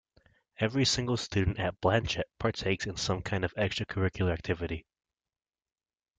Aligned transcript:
Every 0.59 0.83
single 0.83 1.15
student 1.15 1.59
at 1.59 1.79
Blanchet 1.79 2.25
partakes 2.39 2.87
in 2.87 2.97
some 2.97 3.21
kind 3.21 3.45
of 3.45 3.53
extracurricular 3.53 4.33
activity. 4.33 4.87